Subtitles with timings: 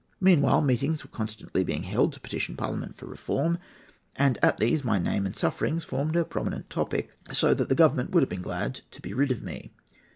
[0.19, 3.59] "Meanwhile meetings were constantly being held to petition Parliament for reform,
[4.15, 8.09] and at these my name and sufferings formed a prominent topic, so that the Government
[8.09, 9.75] would have been glad to be rid of me.